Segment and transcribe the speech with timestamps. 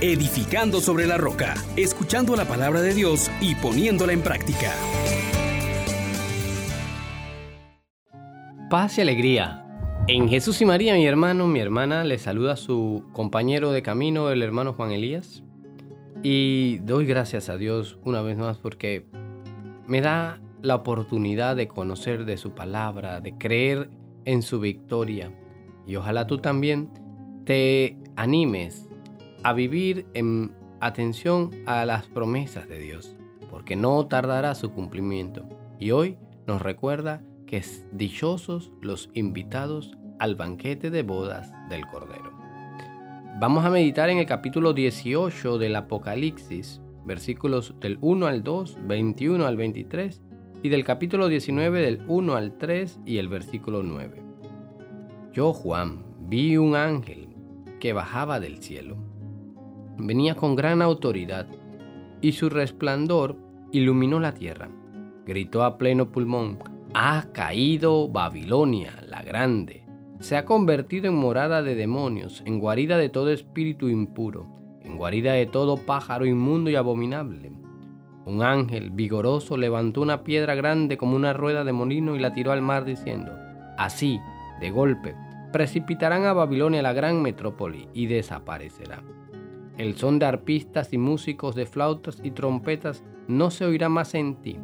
[0.00, 4.72] edificando sobre la roca, escuchando la palabra de Dios y poniéndola en práctica.
[8.70, 9.66] Paz y alegría.
[10.08, 14.42] En Jesús y María, mi hermano, mi hermana, le saluda su compañero de camino, el
[14.42, 15.42] hermano Juan Elías.
[16.22, 19.06] Y doy gracias a Dios una vez más porque
[19.86, 23.90] me da la oportunidad de conocer de su palabra, de creer
[24.24, 25.30] en su victoria.
[25.86, 26.90] Y ojalá tú también
[27.44, 28.89] te animes
[29.42, 33.16] a vivir en atención a las promesas de Dios,
[33.50, 35.48] porque no tardará su cumplimiento.
[35.78, 42.32] Y hoy nos recuerda que es dichosos los invitados al banquete de bodas del Cordero.
[43.40, 49.46] Vamos a meditar en el capítulo 18 del Apocalipsis, versículos del 1 al 2, 21
[49.46, 50.20] al 23
[50.62, 54.22] y del capítulo 19 del 1 al 3 y el versículo 9.
[55.32, 57.28] Yo, Juan, vi un ángel
[57.78, 59.09] que bajaba del cielo.
[60.00, 61.46] Venía con gran autoridad
[62.20, 63.36] y su resplandor
[63.72, 64.68] iluminó la tierra.
[65.26, 66.58] Gritó a pleno pulmón,
[66.94, 69.84] ha caído Babilonia la grande.
[70.18, 74.46] Se ha convertido en morada de demonios, en guarida de todo espíritu impuro,
[74.82, 77.52] en guarida de todo pájaro inmundo y abominable
[78.30, 82.52] un ángel vigoroso levantó una piedra grande como una rueda de molino y la tiró
[82.52, 83.32] al mar diciendo,
[83.76, 84.20] así,
[84.60, 85.16] de golpe,
[85.52, 89.02] precipitarán a Babilonia la gran metrópoli y desaparecerá.
[89.80, 94.36] El son de arpistas y músicos de flautas y trompetas no se oirá más en
[94.36, 94.58] ti.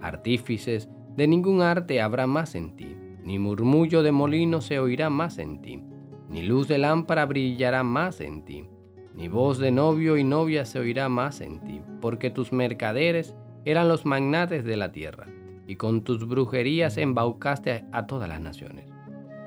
[0.00, 5.38] Artífices de ningún arte habrá más en ti, ni murmullo de molino se oirá más
[5.38, 5.82] en ti,
[6.28, 8.68] ni luz de lámpara brillará más en ti
[9.14, 13.88] ni voz de novio y novia se oirá más en ti, porque tus mercaderes eran
[13.88, 15.26] los magnates de la tierra,
[15.66, 18.90] y con tus brujerías embaucaste a todas las naciones.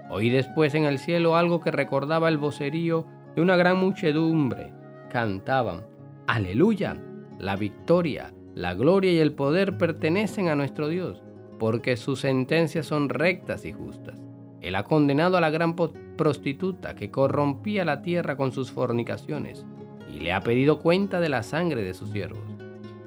[0.10, 4.74] Oí después en el cielo algo que recordaba el vocerío de una gran muchedumbre.
[5.14, 5.86] Cantaban,
[6.26, 6.98] Aleluya,
[7.38, 11.22] la victoria, la gloria y el poder pertenecen a nuestro Dios,
[11.60, 14.20] porque sus sentencias son rectas y justas.
[14.60, 19.68] Él ha condenado a la gran prostituta que corrompía la tierra con sus fornicaciones
[20.12, 22.42] y le ha pedido cuenta de la sangre de sus siervos.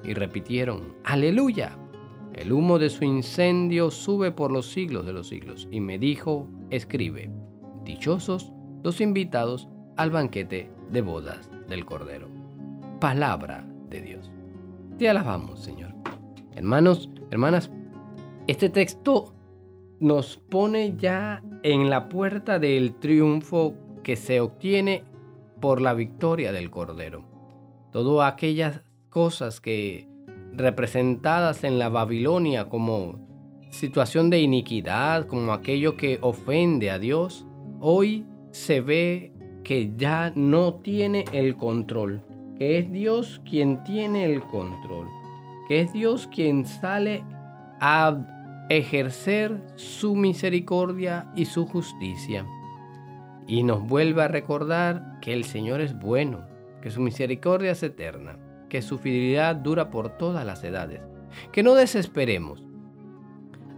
[0.04, 1.76] Y repitieron, aleluya.
[2.34, 5.66] El humo de su incendio sube por los siglos de los siglos.
[5.72, 7.32] Y me dijo, escribe,
[7.82, 8.52] dichosos
[8.84, 12.28] los invitados al banquete de bodas del Cordero.
[13.00, 14.30] Palabra de Dios.
[14.98, 15.94] Te alabamos, Señor.
[16.54, 17.70] Hermanos, hermanas,
[18.46, 19.34] este texto
[20.00, 25.04] nos pone ya en la puerta del triunfo que se obtiene
[25.60, 27.24] por la victoria del Cordero.
[27.92, 30.08] Todas aquellas cosas que
[30.52, 33.26] representadas en la Babilonia como
[33.70, 37.46] situación de iniquidad, como aquello que ofende a Dios,
[37.80, 39.32] hoy se ve
[39.66, 42.22] que ya no tiene el control,
[42.56, 45.08] que es Dios quien tiene el control,
[45.66, 47.24] que es Dios quien sale
[47.80, 52.46] a ejercer su misericordia y su justicia.
[53.48, 56.46] Y nos vuelve a recordar que el Señor es bueno,
[56.80, 58.38] que su misericordia es eterna,
[58.68, 61.00] que su fidelidad dura por todas las edades.
[61.50, 62.62] Que no desesperemos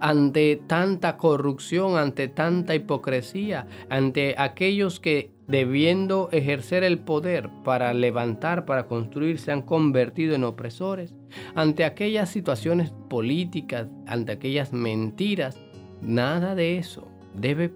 [0.00, 8.66] ante tanta corrupción, ante tanta hipocresía, ante aquellos que debiendo ejercer el poder para levantar,
[8.66, 11.14] para construir, se han convertido en opresores,
[11.54, 15.58] ante aquellas situaciones políticas, ante aquellas mentiras,
[16.02, 17.72] nada de eso debe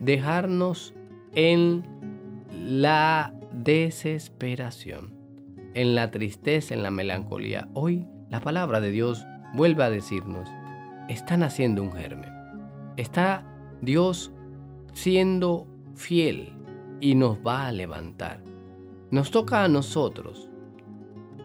[0.00, 0.94] dejarnos
[1.34, 1.84] en
[2.50, 5.12] la desesperación,
[5.74, 7.68] en la tristeza, en la melancolía.
[7.74, 10.48] Hoy la palabra de Dios vuelve a decirnos,
[11.10, 12.32] está naciendo un germen,
[12.96, 13.44] está
[13.82, 14.32] Dios
[14.94, 16.63] siendo fiel
[17.00, 18.42] y nos va a levantar.
[19.10, 20.50] Nos toca a nosotros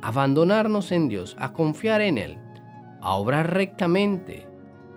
[0.01, 2.37] abandonarnos en Dios, a confiar en Él,
[3.01, 4.47] a obrar rectamente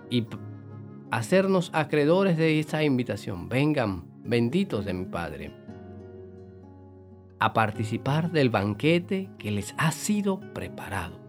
[0.09, 0.25] y
[1.11, 3.49] hacernos acreedores de esa invitación.
[3.49, 5.53] Vengan, benditos de mi Padre,
[7.39, 11.19] a participar del banquete que les ha sido preparado.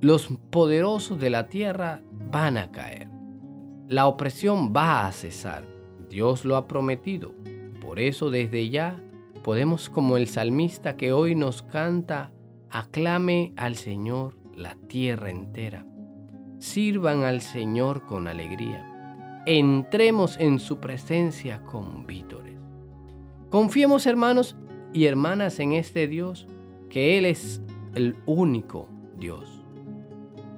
[0.00, 3.08] Los poderosos de la tierra van a caer.
[3.88, 5.64] La opresión va a cesar.
[6.10, 7.34] Dios lo ha prometido.
[7.86, 9.00] Por eso desde ya
[9.44, 12.32] podemos como el salmista que hoy nos canta,
[12.68, 15.86] aclame al Señor la tierra entera.
[16.58, 19.44] Sirvan al Señor con alegría.
[19.46, 22.58] Entremos en su presencia con vítores.
[23.50, 24.56] Confiemos hermanos
[24.92, 26.48] y hermanas en este Dios,
[26.90, 27.62] que Él es
[27.94, 29.62] el único Dios,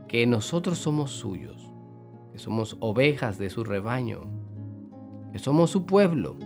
[0.08, 1.70] que nosotros somos suyos,
[2.32, 4.22] que somos ovejas de su rebaño,
[5.30, 6.38] que somos su pueblo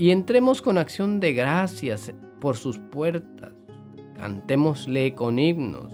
[0.00, 3.52] y entremos con acción de gracias por sus puertas.
[4.16, 5.92] Cantémosle con himnos.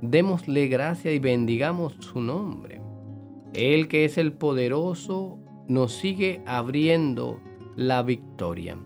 [0.00, 2.80] Démosle gracia y bendigamos su nombre.
[3.52, 5.38] Él que es el poderoso
[5.68, 7.38] nos sigue abriendo
[7.76, 8.78] la victoria,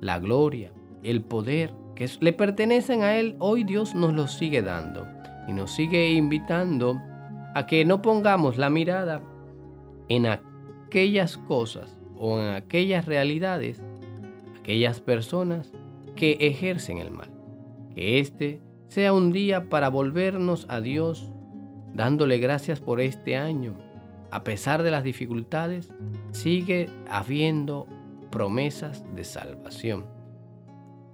[0.00, 3.34] la gloria, el poder que le pertenecen a Él.
[3.40, 5.08] Hoy Dios nos los sigue dando
[5.48, 7.02] y nos sigue invitando
[7.56, 9.24] a que no pongamos la mirada
[10.08, 13.82] en aquellas cosas o en aquellas realidades,
[14.58, 15.72] aquellas personas
[16.14, 17.30] que ejercen el mal.
[17.94, 21.30] Que este sea un día para volvernos a Dios,
[21.94, 23.74] dándole gracias por este año.
[24.30, 25.92] A pesar de las dificultades,
[26.30, 27.86] sigue habiendo
[28.30, 30.06] promesas de salvación.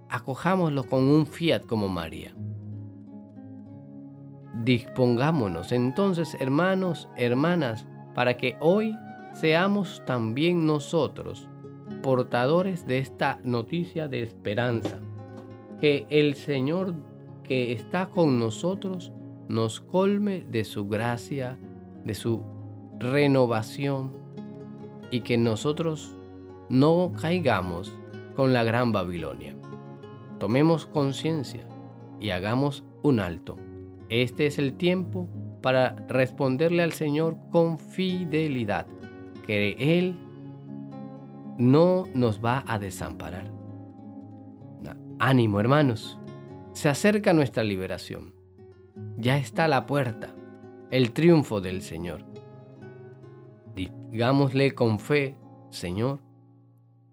[0.09, 2.35] Acojámoslo con un fiat como María.
[4.65, 8.97] Dispongámonos entonces, hermanos, hermanas, para que hoy
[9.35, 11.49] seamos también nosotros
[12.03, 14.99] portadores de esta noticia de esperanza.
[15.81, 16.95] Que el Señor
[17.45, 19.13] que está con nosotros
[19.49, 21.59] nos colme de su gracia,
[22.05, 22.43] de su
[22.99, 24.13] renovación
[25.11, 26.15] y que nosotros
[26.69, 27.97] no caigamos
[28.37, 29.57] con la gran Babilonia.
[30.39, 31.67] Tomemos conciencia
[32.21, 33.57] y hagamos un alto.
[34.11, 35.29] Este es el tiempo
[35.63, 38.87] para responderle al Señor con fidelidad,
[39.49, 40.15] que Él
[41.59, 43.51] no nos va a desamparar.
[45.19, 46.21] Ánimo, hermanos,
[46.75, 48.35] se acerca nuestra liberación.
[49.17, 50.33] Ya está la puerta
[50.91, 52.25] el triunfo del Señor.
[53.75, 55.37] Digámosle con fe,
[55.71, 56.21] Señor,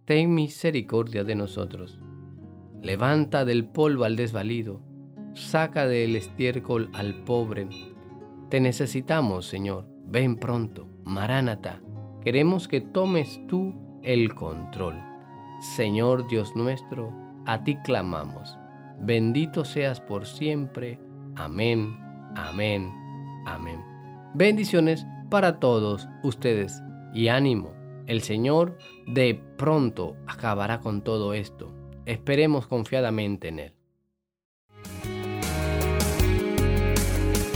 [0.05, 1.99] ten misericordia de nosotros.
[2.81, 4.81] Levanta del polvo al desvalido,
[5.33, 7.67] saca del estiércol al pobre.
[8.49, 11.81] Te necesitamos, Señor, ven pronto, Maránata.
[12.25, 14.99] Queremos que tomes tú el control.
[15.59, 17.13] Señor Dios nuestro,
[17.45, 18.57] a ti clamamos.
[18.99, 20.99] Bendito seas por siempre.
[21.35, 21.95] Amén,
[22.35, 22.91] amén,
[23.45, 23.79] amén.
[24.33, 26.81] Bendiciones para todos ustedes
[27.13, 27.75] y ánimo.
[28.07, 31.71] El Señor de pronto acabará con todo esto.
[32.07, 33.73] Esperemos confiadamente en Él.